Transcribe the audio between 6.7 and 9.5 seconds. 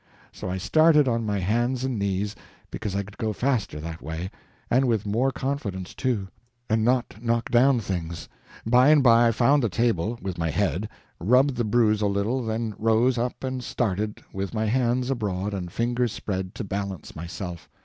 not knock down things. By and by I